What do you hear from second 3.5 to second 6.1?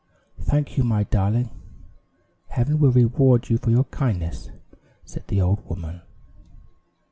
you for your kindness," said the old woman.